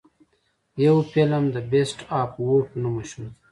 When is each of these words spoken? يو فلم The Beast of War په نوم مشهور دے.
يو 0.85 0.95
فلم 1.11 1.43
The 1.55 1.61
Beast 1.71 1.99
of 2.19 2.29
War 2.43 2.61
په 2.69 2.75
نوم 2.81 2.93
مشهور 2.99 3.27
دے. 3.31 3.37